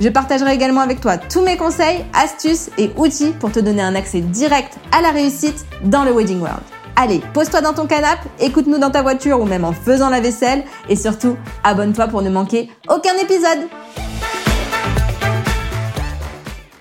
[0.00, 3.94] Je partagerai également avec toi tous mes conseils, astuces et outils pour te donner un
[3.94, 6.62] accès direct à la réussite dans le Wedding World.
[6.96, 10.64] Allez, pose-toi dans ton canapé, écoute-nous dans ta voiture ou même en faisant la vaisselle
[10.88, 13.68] et surtout, abonne-toi pour ne manquer aucun épisode.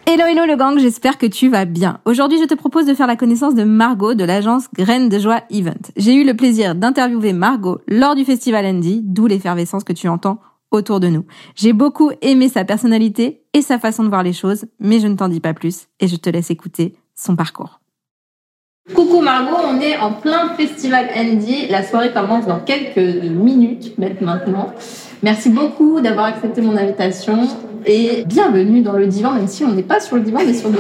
[0.06, 2.00] Hello hello le gang, j'espère que tu vas bien.
[2.06, 5.42] Aujourd'hui, je te propose de faire la connaissance de Margot de l'agence Graines de Joie
[5.52, 5.92] Event.
[5.98, 10.40] J'ai eu le plaisir d'interviewer Margot lors du festival Andy, d'où l'effervescence que tu entends
[10.72, 11.26] autour de nous.
[11.56, 15.16] J'ai beaucoup aimé sa personnalité et sa façon de voir les choses, mais je ne
[15.16, 17.80] t'en dis pas plus et je te laisse écouter son parcours.
[18.94, 21.68] Coucou Margot, on est en plein festival Andy.
[21.68, 24.74] La soirée commence dans quelques minutes maintenant.
[25.22, 27.48] Merci beaucoup d'avoir accepté mon invitation
[27.86, 30.70] et bienvenue dans le divan, même si on n'est pas sur le divan, mais sur
[30.70, 30.78] de,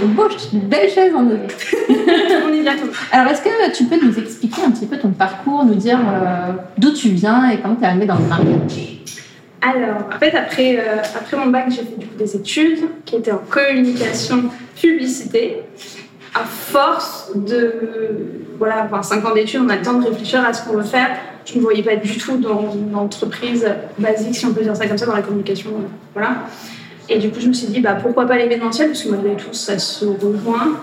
[0.53, 1.37] belles chaises en osier.
[2.45, 2.87] on est bientôt.
[3.11, 6.53] Alors, est-ce que tu peux nous expliquer un petit peu ton parcours, nous dire euh,
[6.77, 8.99] d'où tu viens et comment tu es arrivée dans le mariage
[9.61, 13.15] alors, en fait, après, euh, après mon bac, j'ai fait du coup, des études qui
[13.17, 14.45] étaient en communication
[14.79, 15.57] publicité.
[16.33, 17.73] À force de
[18.57, 20.83] voilà, avoir 5 ans d'études, on a le temps de réfléchir à ce qu'on veut
[20.83, 21.09] faire.
[21.45, 24.75] Je ne me voyais pas du tout dans une entreprise basique, si on peut dire
[24.75, 25.71] ça comme ça, dans la communication.
[26.13, 26.43] Voilà.
[27.09, 29.53] Et du coup, je me suis dit, bah, pourquoi pas l'événementiel Parce que malgré tout,
[29.53, 30.77] ça se rejoint.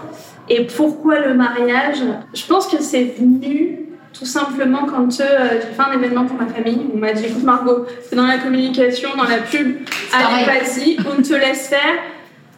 [0.48, 1.98] Et pourquoi le mariage?
[2.34, 3.85] Je pense que c'est venu
[4.18, 7.42] tout simplement, quand euh, j'ai fait un événement pour ma famille, on m'a dit écoute
[7.42, 9.76] Margot, c'est dans la communication, dans la pub,
[10.12, 11.80] allez vas-y, on te laisse faire.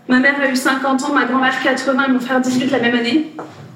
[0.09, 2.95] Ma mère a eu 50 ans, ma grand-mère 80, ils m'ont fait 18 la même
[2.95, 3.33] année.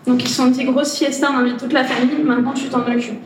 [0.07, 2.81] Donc ils se sont dit grosse fiesta, on invite toute la famille, maintenant tu t'en
[2.81, 3.21] occupes.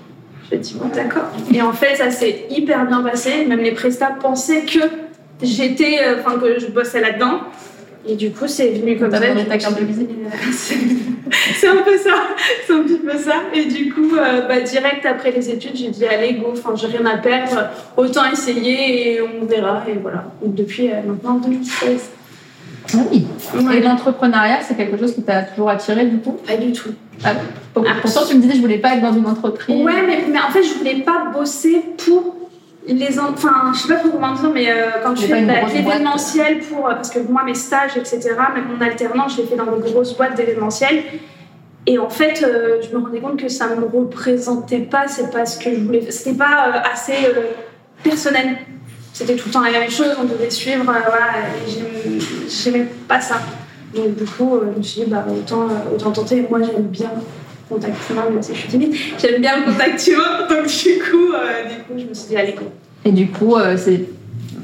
[0.51, 1.31] J'ai dit bon d'accord.
[1.53, 4.81] Et en fait ça s'est hyper bien passé, même les prestats pensaient que
[5.43, 7.41] j'étais, euh, enfin que je bossais là-dedans.
[8.09, 9.19] Et du coup, c'est venu comme ça.
[9.21, 10.11] ta carte de visite
[11.55, 12.11] C'est un peu ça,
[12.67, 13.35] c'est un petit peu ça.
[13.55, 16.87] Et du coup, euh, bah, direct après les études, j'ai dit allez go, enfin j'ai
[16.89, 19.83] rien à perdre, autant essayer et on verra.
[19.89, 20.25] Et voilà.
[20.43, 22.11] depuis euh, maintenant 2016.
[22.95, 23.27] Ah oui.
[23.73, 26.39] Et l'entrepreneuriat, c'est quelque chose qui t'a toujours attiré du coup?
[26.47, 26.91] Pas du tout.
[27.25, 27.33] Ah,
[28.01, 29.83] pourtant, tu me disais je voulais pas être dans une entreprise.
[29.83, 32.37] Ouais, mais, mais en fait, je voulais pas bosser pour
[32.89, 36.95] les enfin je sais pas comment dire mais euh, quand tu fais l'événementiel pour euh,
[36.95, 40.17] parce que moi mes stages etc même mon alternance je l'ai fait dans des grosses
[40.17, 41.03] boîtes d'événementiel
[41.87, 45.47] et en fait euh, je me rendais compte que ça me représentait pas c'est pas
[45.47, 47.15] ce que je voulais c'était pas assez
[48.03, 48.59] personnel.
[49.13, 51.03] C'était tout le temps la même chose on devait suivre voilà
[52.49, 53.41] j'aimais pas ça.
[53.95, 56.47] Donc du coup je me suis dit bah autant autant tenter.
[56.51, 57.13] Moi j'aime bien
[57.69, 58.95] contact humain, même si je suis timide.
[59.19, 62.37] J'aime bien le contact humain, donc du coup, euh, du coup, je me suis dit,
[62.37, 62.65] allez, go.
[63.05, 64.05] Et du coup, euh, c'est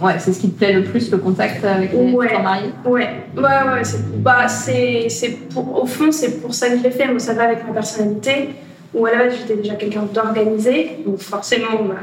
[0.02, 2.42] ouais, c'est ce qui te plaît le plus, le contact avec les ouais.
[2.42, 3.84] mariés Ouais, ouais, ouais.
[3.84, 7.06] C'est, bah, c'est, c'est pour, au fond, c'est pour ça que je l'ai fait.
[7.06, 8.50] Moi, ça va avec ma personnalité.
[8.94, 11.94] Où à la base, j'étais déjà quelqu'un d'organisé, donc forcément, bah,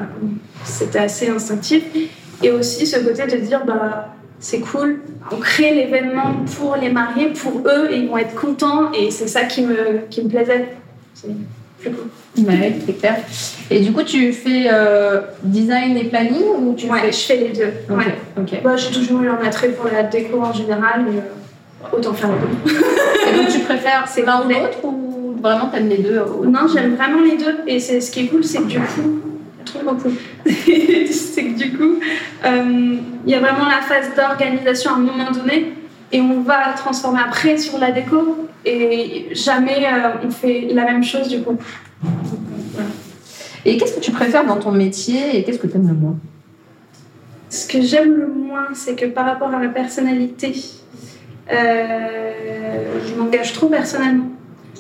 [0.64, 1.84] c'était assez instinctif.
[2.42, 7.28] Et aussi ce côté de dire, bah, c'est cool, on crée l'événement pour les mariés,
[7.28, 10.70] pour eux, et ils vont être contents, et c'est ça qui me, qui me plaisait.
[11.14, 11.28] C'est.
[11.86, 13.18] Ouais, c'est clair.
[13.70, 17.12] Et du coup, tu fais euh, design et planning ou tu ouais, fais...
[17.12, 17.94] je fais les deux.
[17.96, 18.16] ouais.
[18.38, 18.62] ok.
[18.64, 22.30] Bah, j'ai toujours eu un attrait pour la déco en général, mais euh, autant faire
[22.30, 22.80] les deux.
[23.32, 26.96] et donc, tu préfères c'est l'un ou l'autre ou vraiment t'aimes les deux Non, j'aime
[26.96, 27.60] vraiment les deux.
[27.68, 29.20] Et c'est, ce qui est cool, c'est que du coup,
[29.66, 29.80] trop
[30.46, 32.00] c'est que du coup,
[32.46, 32.96] euh,
[33.26, 35.74] il y a vraiment la phase d'organisation à un moment donné
[36.12, 41.04] et on va transformer après sur la déco et jamais euh, on fait la même
[41.04, 41.58] chose du coup.
[43.66, 46.18] Et qu'est-ce que tu préfères dans ton métier et qu'est-ce que tu aimes le moins?
[47.50, 50.54] Ce que j'aime le moins, c'est que par rapport à ma personnalité,
[51.52, 54.30] euh, je m'engage trop personnellement.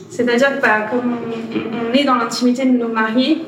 [0.10, 1.18] C'est-à-dire que bah, comme
[1.54, 3.44] on, est dans l'intimité de nos mariés,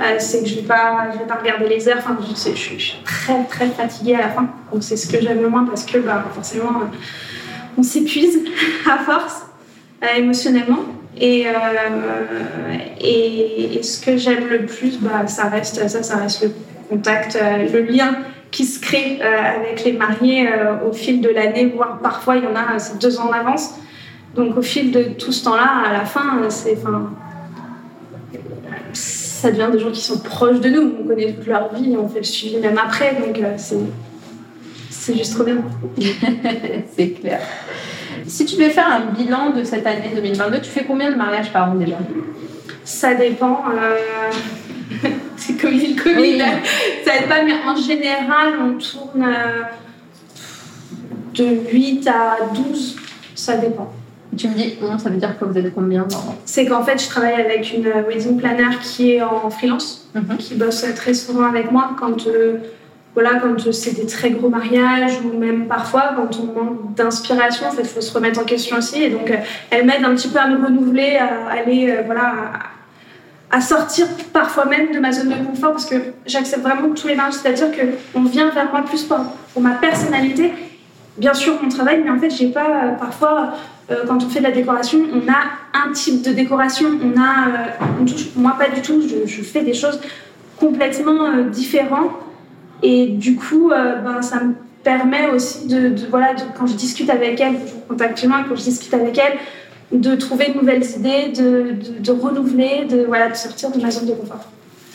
[0.00, 1.98] euh, c'est que je ne vais, pas, je vais pas regarder les heures.
[1.98, 4.48] Enfin, je, je, suis très très fatiguée à la fin.
[4.72, 6.80] Donc c'est ce que j'aime le moins parce que bah, forcément
[7.78, 8.40] on s'épuise
[8.90, 9.46] à force
[10.02, 10.80] euh, émotionnellement.
[11.20, 11.50] Et, euh,
[13.00, 16.52] et, ce que j'aime le plus, bah, ça reste ça, ça reste le
[16.88, 18.16] contact, euh, le lien
[18.50, 20.46] qui se crée avec les mariés
[20.86, 23.76] au fil de l'année, voire parfois il y en a deux ans en avance.
[24.34, 27.12] Donc au fil de tout ce temps-là, à la fin, c'est, enfin,
[28.92, 30.96] ça devient des gens qui sont proches de nous.
[31.00, 33.78] On connaît toute leur vie, on fait le suivi même après, donc c'est
[35.02, 35.56] c'est juste trop bien.
[36.96, 37.40] c'est clair.
[38.24, 41.52] Si tu devais faire un bilan de cette année 2022, tu fais combien de mariages
[41.52, 41.96] par an déjà?
[42.84, 43.64] Ça dépend.
[43.74, 46.38] Euh, c'est comme le Covid.
[47.04, 49.62] Ça dépend, mais en général, on tourne euh,
[51.34, 52.96] de 8 à 12.
[53.34, 53.92] Ça dépend.
[54.38, 56.06] Tu me dis ça veut dire que vous êtes combien
[56.44, 60.36] C'est qu'en fait, je travaille avec une wedding planner qui est en freelance, mhm.
[60.38, 62.58] qui bosse très souvent avec moi quand euh,
[63.14, 67.84] voilà, quand c'est des très gros mariages ou même parfois quand on manque d'inspiration, il
[67.84, 69.02] faut se remettre en question aussi.
[69.02, 69.36] Et donc, euh,
[69.70, 72.32] elle m'aide un petit peu à me renouveler, à aller, euh, voilà,
[73.50, 77.14] à, sortir parfois même de ma zone de confort parce que j'accepte vraiment tous les
[77.14, 77.34] mariages.
[77.34, 79.18] C'est-à-dire qu'on vient vers moi plus pour,
[79.52, 80.50] pour, ma personnalité.
[81.18, 83.52] Bien sûr, mon travail, mais en fait, j'ai pas euh, parfois.
[84.06, 87.76] quand on fait de la décoration, on a un type de décoration, on a,
[88.36, 90.00] moi pas du tout, je fais des choses
[90.58, 92.21] complètement différentes
[92.82, 97.40] et du coup, euh, ben, ça me permet aussi de, voilà, quand je discute avec
[97.40, 99.38] elle, je contacte moi, quand je discute avec elle,
[99.98, 104.06] de trouver de nouvelles idées, de, de, renouveler, de, voilà, de sortir de ma zone
[104.06, 104.48] de confort.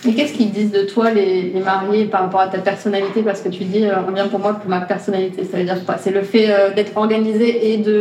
[0.08, 3.24] Et qu'est-ce qu'ils disent de toi, les, les, mariés, par rapport à ta personnalité?
[3.24, 5.44] Parce que tu dis, euh, on vient pour moi pour ma personnalité.
[5.44, 5.96] Ça veut dire quoi?
[5.98, 7.98] C'est le fait euh, d'être organisé et de.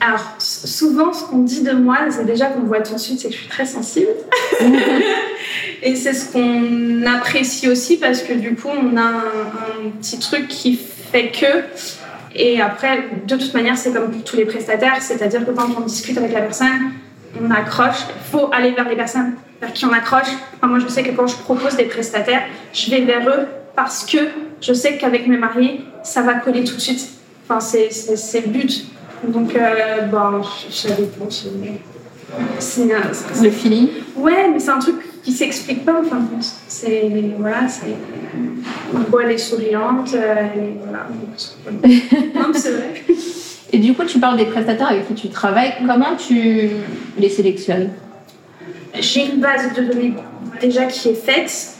[0.00, 3.28] Alors, souvent, ce qu'on dit de moi, c'est déjà qu'on voit tout de suite, c'est
[3.28, 4.08] que je suis très sensible.
[5.84, 10.48] et c'est ce qu'on apprécie aussi parce que du coup, on a un, petit truc
[10.48, 11.64] qui fait que.
[12.34, 15.82] Et après, de toute manière, c'est comme pour tous les prestataires, c'est-à-dire que quand on
[15.82, 16.92] discute avec la personne,
[17.40, 18.06] on accroche.
[18.08, 20.32] Il faut aller vers les personnes vers qui on accroche.
[20.62, 22.42] moi, je sais que quand je propose des prestataires,
[22.72, 23.46] je vais vers eux
[23.76, 24.18] parce que
[24.62, 27.08] je sais qu'avec mes mariés, ça va coller tout de suite.
[27.46, 27.90] Enfin, c'est,
[28.40, 28.86] le but.
[29.28, 31.28] Donc, euh, bon, ça dépend.
[32.58, 32.88] C'est,
[33.42, 33.88] le feeling?
[34.16, 36.44] Ouais, mais c'est un truc qui s'explique pas en fin de compte.
[36.68, 37.94] C'est, voilà, c'est.
[38.92, 40.76] Bon, elle est souriante, euh, est.
[40.84, 41.06] Voilà.
[42.34, 43.04] non, c'est vrai.
[43.72, 45.72] Et du coup, tu parles des prestataires avec qui tu travailles.
[45.84, 46.68] Comment tu
[47.18, 47.90] les sélectionnes?
[49.00, 50.14] J'ai une base de données
[50.60, 51.70] déjà qui est faite.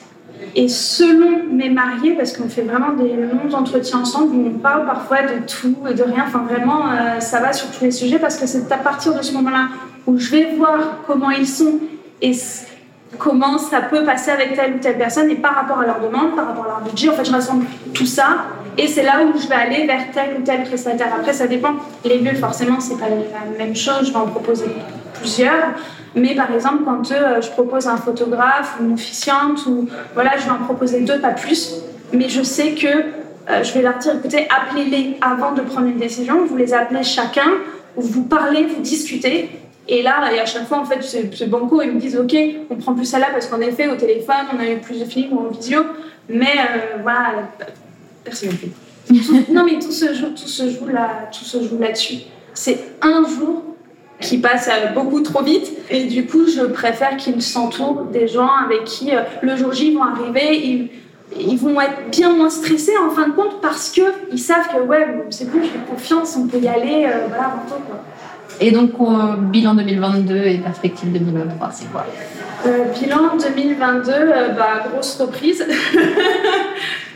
[0.56, 4.86] Et selon mes mariés, parce qu'on fait vraiment des longs entretiens ensemble où on parle
[4.86, 8.18] parfois de tout et de rien, enfin vraiment, euh, ça va sur tous les sujets
[8.18, 9.68] parce que c'est à partir de ce moment-là
[10.06, 11.78] où je vais voir comment ils sont
[12.22, 12.32] et
[13.18, 16.34] comment ça peut passer avec telle ou telle personne et par rapport à leur demande,
[16.36, 17.08] par rapport à leur budget.
[17.08, 18.46] En fait, je rassemble tout ça
[18.76, 21.08] et c'est là où je vais aller vers tel ou tel prestataire.
[21.16, 21.74] Après, ça dépend.
[22.04, 24.06] Les lieux, forcément, c'est pas la même chose.
[24.06, 24.66] Je vais en proposer
[25.14, 25.74] plusieurs.
[26.16, 30.44] Mais par exemple, quand euh, je propose un photographe ou une officiante, ou voilà, je
[30.44, 31.82] vais en proposer deux, pas plus.
[32.12, 35.98] Mais je sais que euh, je vais leur dire écoutez, appelez-les avant de prendre une
[35.98, 36.44] décision.
[36.44, 37.50] Vous les appelez chacun,
[37.96, 39.50] vous parlez, vous discutez.
[39.88, 41.82] Et là, et à chaque fois, en fait, c'est banco.
[41.82, 42.34] Ils me disent ok,
[42.70, 45.32] on prend plus celle-là parce qu'en effet, au téléphone, on a eu plus de films
[45.32, 45.82] ou en vidéo.
[46.28, 47.50] Mais euh, voilà,
[48.24, 48.70] personnalité.
[49.50, 52.20] non, mais tout se joue, tout se joue là, tout se joue là-dessus.
[52.54, 53.62] C'est un jour
[54.20, 58.50] qui passe euh, beaucoup trop vite et du coup, je préfère qu'ils s'entourent des gens
[58.64, 60.56] avec qui euh, le jour J ils vont arriver.
[60.56, 60.88] Ils,
[61.38, 64.80] ils vont être bien moins stressés en fin de compte parce que ils savent que
[64.82, 68.04] ouais, c'est bon, j'ai confiance, on peut y aller, euh, voilà, quoi.
[68.60, 68.92] Et donc,
[69.50, 72.06] bilan 2022 et perspective 2023, c'est quoi?
[72.98, 74.12] Bilan 2022,
[74.56, 75.64] bah, grosse reprise.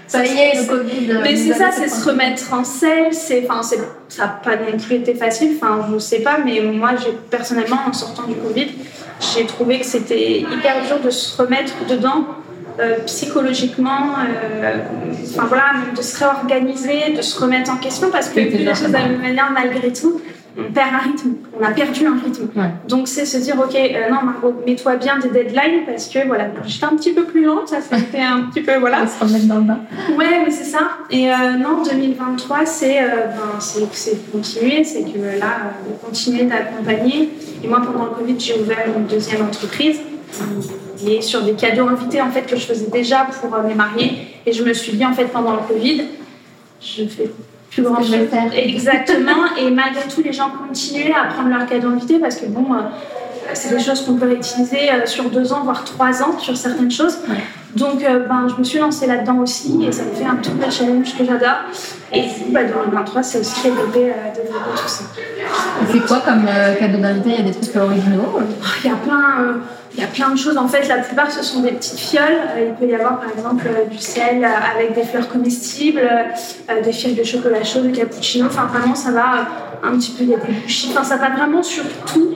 [0.08, 1.10] Ça y est, le Covid.
[1.10, 3.12] Euh, Mais c'est ça, c'est se remettre en selle.
[3.12, 3.76] C'est, enfin, ça
[4.18, 5.56] n'a pas non plus été facile.
[5.60, 8.68] Enfin, je ne sais pas, mais moi, j'ai personnellement, en sortant du Covid,
[9.34, 12.24] j'ai trouvé que c'était hyper dur de se remettre dedans.
[12.80, 14.76] Euh, psychologiquement, euh,
[15.24, 15.64] enfin voilà,
[15.96, 20.20] de se réorganiser, de se remettre en question parce que les choses manière malgré tout,
[20.58, 22.48] on perd un rythme, on a perdu un rythme.
[22.88, 26.48] Donc c'est se dire, ok, euh, non Margot, mets-toi bien des deadlines parce que voilà,
[26.66, 29.06] j'étais un petit peu plus lente, ça fait un petit peu, voilà.
[29.06, 29.80] se remettre dans le bain.
[30.16, 30.90] Ouais, mais c'est ça.
[31.10, 33.86] Et euh, non, 2023, c'est euh, ben,
[34.32, 37.30] continuer, c'est que là, de continuer d'accompagner.
[37.62, 40.00] Et moi, pendant le Covid, j'ai ouvert une deuxième entreprise
[41.06, 44.28] est sur des cadeaux invités en fait que je faisais déjà pour mes mariés.
[44.46, 46.04] Et je me suis dit en fait pendant le Covid,
[46.80, 47.30] je fais
[47.70, 48.16] plus grand chose.
[48.56, 49.56] Exactement.
[49.58, 52.78] et malgré tout, les gens continuaient à prendre leur cadeau invité parce que bon, euh,
[53.54, 56.90] c'est des choses qu'on peut réutiliser euh, sur deux ans, voire trois ans sur certaines
[56.90, 57.18] choses.
[57.76, 60.52] Donc, euh, ben, je me suis lancée là-dedans aussi et ça me fait un tout
[60.52, 61.58] petit challenge que j'adore.
[62.12, 65.04] Et bah, 2023, c'est aussi développer, tout ça.
[65.92, 66.46] C'est quoi comme
[66.78, 67.30] cadeau d'invité?
[67.38, 68.34] Il y a des trucs originaux?
[68.36, 68.40] Oh,
[68.84, 69.56] Il y a plein.
[69.94, 70.56] Il y a plein de choses.
[70.56, 72.38] En fait, la plupart, ce sont des petites fioles.
[72.58, 76.08] Il peut y avoir, par exemple, du sel avec des fleurs comestibles,
[76.84, 78.46] des fioles de chocolat chaud, de cappuccino.
[78.46, 79.46] Enfin, vraiment, ça va
[79.82, 80.88] un petit peu, il y a des bougies.
[80.92, 82.32] Enfin, ça va vraiment sur tout.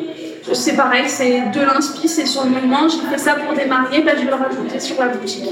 [0.53, 2.89] c'est pareil, c'est de l'inspi, c'est sur le moment.
[2.89, 5.45] J'ai fait ça pour démarrer, bah, je vais le rajouter sur la boutique.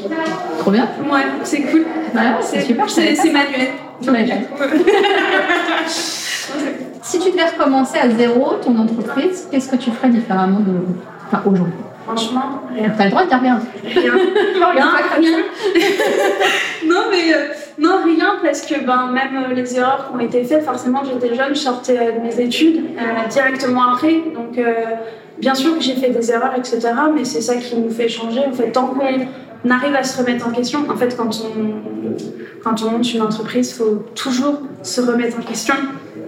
[0.59, 0.89] Trop bien.
[1.11, 1.85] Ouais, c'est cool.
[2.15, 2.89] Ouais, c'est super.
[2.91, 3.69] C'est manuel.
[4.05, 4.49] Manuel.
[7.03, 10.73] Si tu devais recommencer à zéro ton entreprise, qu'est-ce que tu ferais différemment de...
[11.27, 11.73] enfin, aujourd'hui?
[12.07, 12.93] Franchement, rien.
[12.97, 13.61] T'as le droit de dire rien.
[13.85, 14.13] Rien.
[14.73, 15.39] Rien.
[16.87, 17.39] non, mais euh,
[17.81, 21.35] non, rien, parce que ben, même euh, les erreurs qui ont été faites, forcément, j'étais
[21.35, 24.21] jeune, je sortais de mes études euh, directement après.
[24.35, 24.75] Donc, euh,
[25.39, 26.81] bien sûr que j'ai fait des erreurs, etc.,
[27.15, 28.41] mais c'est ça qui nous fait changer.
[28.47, 29.01] En fait, tant qu'on
[29.69, 33.75] arrive à se remettre en question, en fait, quand on, on monte une entreprise, il
[33.75, 35.75] faut toujours se remettre en question.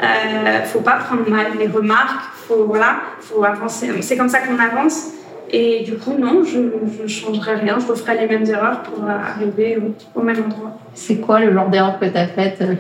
[0.03, 3.91] Euh, faut pas prendre mal les remarques, faut, voilà, faut avancer.
[4.03, 5.12] C'est comme ça qu'on avance.
[5.51, 7.79] Et du coup, non, je ne changerai rien.
[7.79, 9.79] Je referai les mêmes erreurs pour arriver
[10.15, 10.79] au même endroit.
[10.95, 12.75] C'est quoi le genre d'erreur que tu as faite, euh,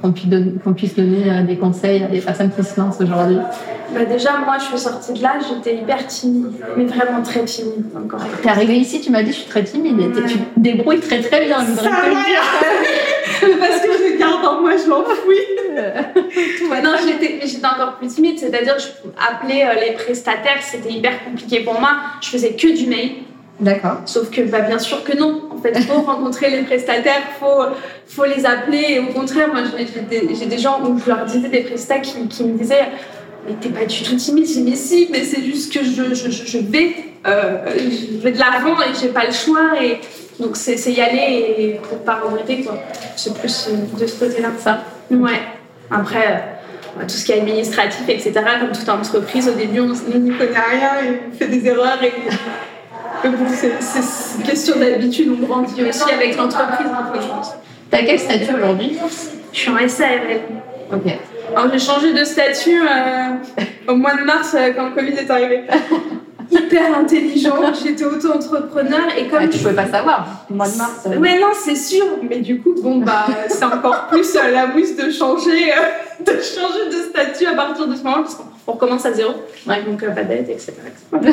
[0.00, 3.38] qu'on puisse, donner euh, des conseils à des personnes qui se lancent aujourd'hui?
[3.94, 7.86] Bah déjà, moi, je suis sortie de là, j'étais hyper timide, mais vraiment très timide
[7.96, 8.20] encore.
[8.42, 11.20] T'es arrivée ici, tu m'as dit je suis très timide et tu te débrouilles très
[11.20, 12.42] très bien, je Ça dire.
[13.40, 15.48] Parce que je garde en moi, je l'enfouis.
[16.82, 21.60] Non, j'étais, encore plus timide, c'est-à-dire que je appelais euh, les prestataires, c'était hyper compliqué
[21.60, 21.90] pour moi.
[22.20, 23.12] Je faisais que du mail.
[23.60, 24.02] D'accord.
[24.06, 25.42] Sauf que, bah, bien sûr que non.
[25.50, 27.64] En fait, faut rencontrer les prestataires, faut,
[28.06, 28.86] faut les appeler.
[28.90, 31.98] Et au contraire, moi, j'ai des, j'ai des gens où je leur disais des prestats
[31.98, 32.86] qui, qui me disaient
[33.46, 34.46] Mais t'es pas du tout timide.
[34.46, 36.94] J'ai dit Mais si, mais c'est juste que je, je, je, je vais,
[37.26, 39.82] euh, je vais de l'avant et j'ai pas le choix.
[39.82, 39.98] Et
[40.38, 42.78] donc, c'est c'est y aller et pour pas regretter, quoi.
[43.16, 44.50] C'est plus euh, de ce côté-là.
[44.60, 44.84] Ça.
[45.10, 45.40] Ouais.
[45.90, 50.18] Après, euh, tout ce qui est administratif, etc., comme toute entreprise, au début, on on
[50.18, 51.98] n'y connaît rien et on fait des erreurs.
[52.04, 52.12] Et...
[53.24, 53.72] Bon, c'est
[54.38, 56.86] une question d'habitude, on grandit aussi avec l'entreprise,
[57.20, 57.54] je pense.
[57.90, 58.96] T'as quel statut aujourd'hui
[59.52, 60.40] Je suis en SARL.
[60.92, 61.12] Ok.
[61.56, 65.30] Alors, j'ai changé de statut euh, au mois de mars euh, quand le Covid est
[65.30, 65.62] arrivé.
[66.50, 70.46] Hyper intelligent, j'étais auto-entrepreneur et comme Ah, tu pouvais pas savoir.
[70.48, 71.06] Le mois de mars.
[71.06, 72.04] euh, Ouais, non, c'est sûr.
[72.22, 75.76] Mais du coup, bon, bah, c'est encore plus euh, la mousse de changer, euh,
[76.24, 79.32] de changer de statut à partir de ce moment, parce qu'on recommence à zéro.
[79.66, 79.82] Ouais.
[79.82, 80.72] Donc, pas d'aide, etc.
[80.86, 81.28] etc.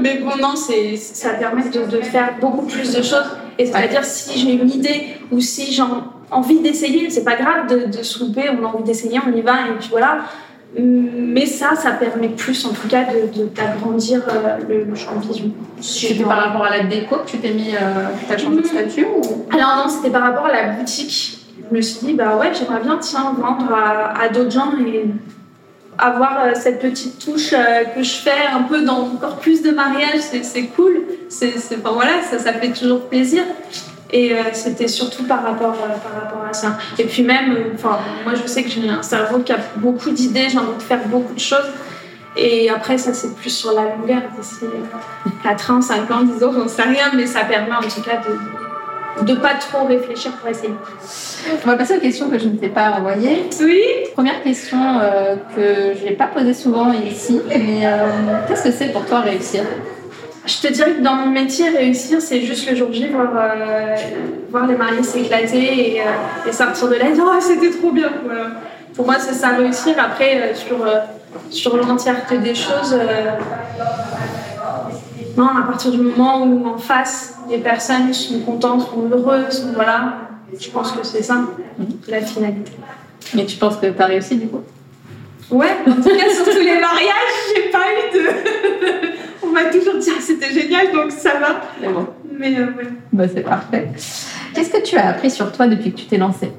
[0.00, 3.30] Mais bon, non, ça permet de, de faire beaucoup plus de choses.
[3.58, 5.82] Et c'est-à-dire, si j'ai une idée ou si j'ai
[6.30, 9.42] envie d'essayer, c'est pas grave de, de se louper, on a envie d'essayer, on y
[9.42, 10.18] va, et puis voilà.
[10.78, 15.26] Mais ça, ça permet plus, en tout cas, de, de- d'agrandir euh, le, champ de
[15.26, 15.50] vision.
[15.80, 17.78] C'était par rapport à la déco que tu t'es mis, euh,
[18.22, 19.20] que t'as changé de statut ou?
[19.52, 21.38] Alors non, c'était par rapport à la boutique.
[21.68, 25.06] Je me suis dit, bah ouais, j'aimerais bien, tiens, vendre à, à d'autres gens et
[26.00, 29.70] avoir euh, cette petite touche euh, que je fais un peu dans encore plus de
[29.70, 31.02] mariages, c'est, cool.
[31.28, 33.42] C'est, voilà, ça, ça fait toujours plaisir.
[34.12, 36.78] Et euh, c'était surtout par rapport, par rapport à ça.
[36.98, 40.48] Et puis même, enfin, moi je sais que j'ai un cerveau qui a beaucoup d'idées,
[40.50, 41.70] j'ai envie de faire beaucoup de choses.
[42.36, 44.64] Et après, ça c'est plus sur la longueur, d'ici
[45.44, 48.16] 4 ans, 5 ans, 10 ans, j'en sais rien, mais ça permet en tout cas
[48.16, 48.36] de,
[49.22, 50.74] de pas trop réfléchir pour essayer.
[51.64, 53.48] On va passer aux questions que je ne t'ai pas envoyées.
[53.60, 53.82] Oui.
[54.14, 58.06] Première question euh, que je n'ai pas posée souvent ici, mais euh,
[58.46, 59.62] qu'est-ce que c'est pour toi réussir?
[60.46, 63.96] Je te dirais que dans mon métier, réussir, c'est juste le jour J, voir, euh,
[64.50, 67.90] voir les mariés s'éclater et, euh, et sortir de là et dire oh, c'était trop
[67.90, 68.10] bien.
[68.24, 68.46] Voilà.
[68.94, 69.94] Pour moi, c'est ça réussir.
[69.98, 70.78] Après, sur,
[71.50, 72.96] sur l'entièreté des choses,
[75.36, 80.14] non, à partir du moment où en face, les personnes sont contentes, sont heureuses, voilà,
[80.58, 81.40] je pense que c'est ça,
[82.08, 82.72] la finalité.
[83.34, 84.62] Mais tu penses que tu as réussi du coup?
[85.50, 88.28] Ouais, en tout cas, sur tous les mariages, j'ai pas eu de.
[89.42, 91.60] On m'a toujours dit ah, c'était génial, donc ça va.
[91.80, 92.06] Mais bon,
[92.38, 92.88] Mais euh, ouais.
[93.12, 93.88] bah, c'est parfait.
[94.54, 96.52] Qu'est-ce que tu as appris sur toi depuis que tu t'es lancée?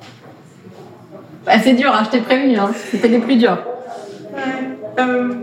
[1.45, 3.59] Bah, C'est dur, hein, je t'ai prévenu, hein, c'était les plus durs.
[4.33, 4.99] Ouais.
[4.99, 5.33] Euh,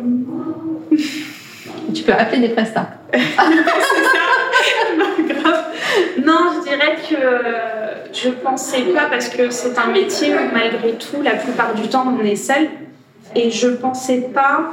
[1.94, 2.88] Tu peux appeler des prestats.
[6.24, 7.16] non, je dirais que
[8.12, 12.14] je pensais pas parce que c'est un métier où malgré tout, la plupart du temps,
[12.18, 12.68] on est seul.
[13.34, 14.70] Et je pensais pas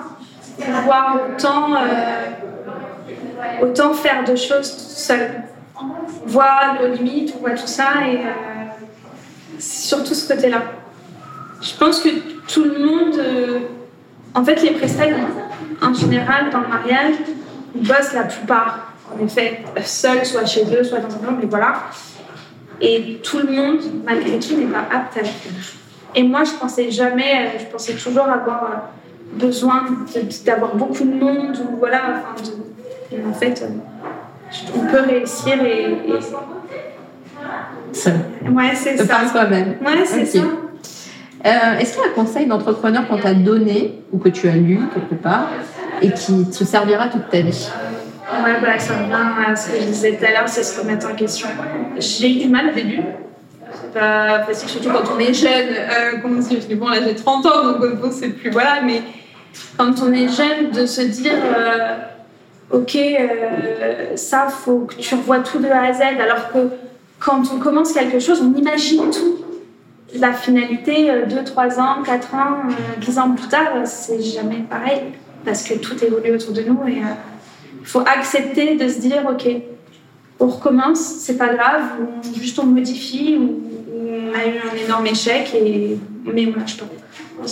[0.58, 5.44] pouvoir autant, euh, autant faire de choses seule.
[6.26, 8.30] Voir nos limites, on voit tout ça et euh,
[9.60, 10.64] surtout ce côté-là.
[11.62, 12.10] Je pense que
[12.48, 13.60] tout le monde, euh,
[14.34, 15.16] en fait, les prestataires,
[15.82, 17.16] en général, dans le mariage,
[17.76, 21.48] ils bossent la plupart, en effet, seuls, soit chez eux, soit dans un groupe, mais
[21.50, 21.74] voilà.
[22.82, 25.52] Et tout le monde, malgré tout, n'est pas apte à le faire.
[26.16, 29.86] Et moi, je pensais jamais, euh, je pensais toujours avoir euh, besoin
[30.46, 32.02] d'avoir beaucoup de monde, ou voilà,
[32.36, 33.68] enfin, de- et en fait, euh,
[34.76, 35.92] on peut réussir et.
[35.92, 36.20] et-
[37.94, 38.14] Seul.
[38.52, 39.06] Ouais, c'est De ça.
[39.06, 39.76] par toi-même.
[39.86, 40.40] Ouais, c'est ça.
[41.46, 44.56] Euh, Est-ce qu'il y a un conseil d'entrepreneur qu'on t'a donné ou que tu as
[44.56, 45.50] lu quelque part
[46.02, 47.70] et qui te servira toute ta vie?
[48.44, 51.08] Ouais, bah, ça revient à ce que je disais tout à l'heure, c'est se remettre
[51.08, 51.48] en question.
[51.98, 53.02] J'ai eu du mal au début.
[53.74, 55.70] C'est pas facile, surtout quand on est jeune.
[55.70, 58.50] Euh, comment dire, bon, là j'ai 30 ans, donc bon, c'est plus.
[58.50, 59.04] Voilà, mais
[59.78, 61.34] quand on est jeune, de se dire.
[61.34, 61.98] Euh,
[62.72, 66.70] ok, euh, ça, faut que tu revois tout de A à Z, alors que
[67.20, 69.45] quand on commence quelque chose, on imagine tout.
[70.14, 72.58] La finalité, 2, 3 ans, 4 ans,
[73.02, 75.02] 10 ans plus tard, c'est jamais pareil,
[75.44, 77.02] parce que tout évolue autour de nous et
[77.82, 79.48] il faut accepter de se dire, ok,
[80.40, 83.62] on recommence, c'est pas grave, ou juste on modifie, ou
[83.94, 85.98] on a eu un énorme échec, et...
[86.34, 86.86] mais on lâche pas.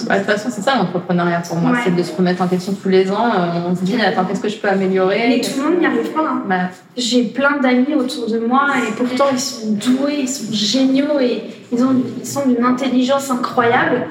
[0.08, 2.74] Bah, de toute façon, c'est ça l'entrepreneuriat pour moi, c'est de se remettre en question
[2.74, 3.32] tous les ans.
[3.36, 5.26] Euh, on se dit, attends, qu'est-ce que je peux améliorer?
[5.28, 6.22] Mais tout le monde n'y arrive pas.
[6.22, 6.44] Hein.
[6.48, 6.70] Bah.
[6.96, 11.44] J'ai plein d'amis autour de moi et pourtant ils sont doués, ils sont géniaux et
[11.72, 14.08] ils, ont, ils sont d'une intelligence incroyable.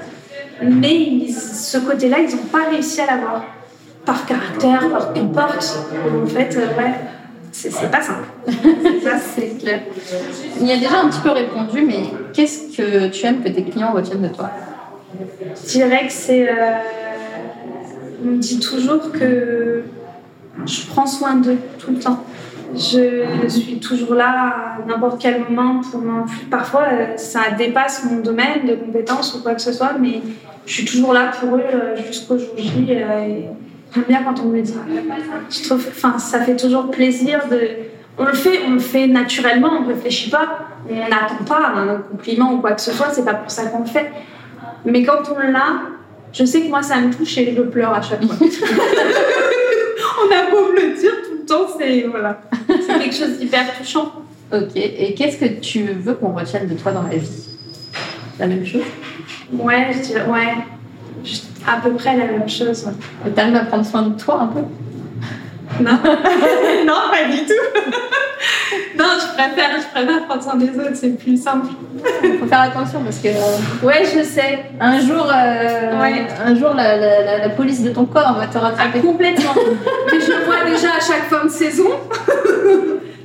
[0.63, 3.43] Mais ce côté-là, ils n'ont pas réussi à l'avoir
[4.05, 5.79] par caractère, par qu'importe.
[6.23, 6.95] En fait, euh, ouais,
[7.51, 8.29] c'est pas simple.
[8.47, 9.83] Ça, c'est clair.
[10.61, 13.63] Il y a déjà un petit peu répondu, mais qu'est-ce que tu aimes que tes
[13.65, 14.51] clients retiennent de toi?
[15.55, 16.49] Je dirais que c'est.
[16.49, 16.79] Euh,
[18.25, 19.83] on me dit toujours que
[20.67, 22.25] je prends soin d'eux tout le temps.
[22.75, 26.01] Je suis toujours là à n'importe quel moment pour
[26.51, 30.23] Parfois, euh, ça dépasse mon domaine de compétences ou quoi que ce soit, mais
[30.65, 31.61] je suis toujours là pour eux
[32.07, 32.87] jusqu'au jour J.
[33.95, 34.75] J'aime bien quand on me dit.
[35.51, 37.61] Je trouve, enfin, ça fait toujours plaisir de.
[38.19, 41.97] On le fait, on le fait naturellement, on ne réfléchit pas, on n'attend pas un
[41.97, 44.11] compliment ou quoi que ce soit, c'est pas pour ça qu'on le fait.
[44.85, 45.83] Mais quand on l'a,
[46.33, 48.37] je sais que moi ça me touche et je pleure à chaque fois.
[48.41, 53.79] on a beau me le dire tout le temps, c'est voilà, c'est quelque chose d'hyper
[53.79, 54.13] touchant.
[54.53, 54.73] Ok.
[54.75, 57.49] Et qu'est-ce que tu veux qu'on retienne de toi dans la vie?
[58.39, 58.83] La même chose?
[59.53, 60.55] Ouais, je dirais ouais
[61.67, 62.89] à peu près la même chose.
[63.25, 64.61] Tu arrives à prendre soin de toi un peu?
[65.81, 65.93] Non,
[66.87, 67.63] non, pas du tout.
[68.99, 71.69] non, je préfère, je préfère prendre soin des autres, c'est plus simple.
[72.41, 73.29] Faut faire attention parce que.
[73.29, 74.65] Euh, ouais, je sais.
[74.81, 79.01] Un jour, euh, un jour la, la, la, police de ton corps va te rattraper.
[79.03, 79.55] Ah, complètement.
[80.11, 81.89] Mais je le vois déjà à chaque fin de saison.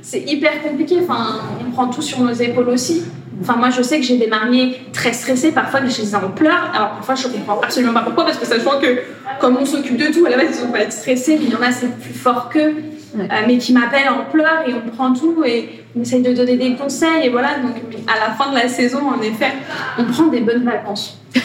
[0.08, 1.00] C'est hyper compliqué.
[1.02, 3.02] Enfin, on prend tout sur nos épaules aussi.
[3.42, 6.30] Enfin, moi, je sais que j'ai des mariés très stressés, parfois que je les en
[6.30, 6.70] pleurs.
[6.74, 9.00] Alors, parfois, je comprends absolument pas pourquoi, parce que ça sachant que,
[9.38, 11.52] comme on s'occupe de tout, à la base, ils vont pas être stressés, mais il
[11.52, 12.74] y en a, c'est plus fort qu'eux,
[13.18, 16.56] euh, mais qui m'appellent en pleurs et on prend tout et on essaye de donner
[16.56, 17.26] des conseils.
[17.26, 17.76] Et voilà, donc,
[18.08, 19.52] à la fin de la saison, en effet,
[19.98, 21.18] on prend des bonnes vacances.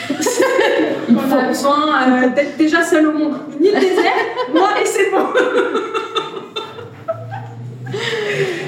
[1.10, 3.36] on a besoin euh, d'être déjà seul au monde.
[3.60, 4.14] Ni le désert,
[4.54, 5.28] moi, et c'est bon.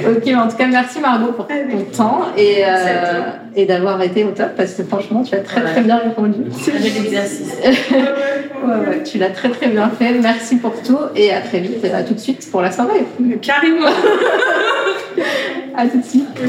[0.09, 4.31] Ok, en tout cas, merci Margot pour ton temps et, euh, et d'avoir été au
[4.31, 6.45] top parce que franchement, tu as très très bien répondu.
[6.51, 7.55] C'est un exercice.
[7.63, 10.13] ouais, ouais, tu l'as très très bien fait.
[10.19, 13.05] Merci pour tout et à très vite, à tout de suite pour la soirée.
[13.41, 13.87] Carrément.
[15.75, 16.39] à tout de suite.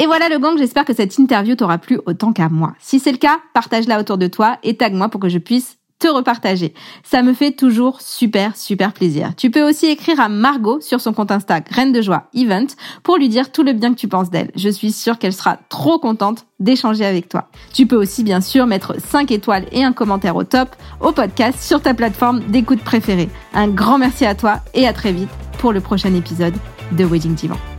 [0.00, 2.74] Et voilà le gang, j'espère que cette interview t'aura plu autant qu'à moi.
[2.78, 6.08] Si c'est le cas, partage-la autour de toi et tag-moi pour que je puisse te
[6.08, 6.74] repartager.
[7.02, 9.32] Ça me fait toujours super, super plaisir.
[9.36, 12.66] Tu peux aussi écrire à Margot sur son compte Insta Graine de Joie Event
[13.02, 14.50] pour lui dire tout le bien que tu penses d'elle.
[14.54, 17.48] Je suis sûre qu'elle sera trop contente d'échanger avec toi.
[17.72, 21.60] Tu peux aussi bien sûr mettre 5 étoiles et un commentaire au top au podcast
[21.60, 23.28] sur ta plateforme d'écoute préférée.
[23.54, 26.54] Un grand merci à toi et à très vite pour le prochain épisode
[26.92, 27.77] de Wedding Divan.